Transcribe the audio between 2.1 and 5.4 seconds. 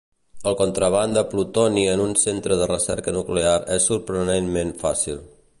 centre de recerca nuclear és sorprenentment fàcil.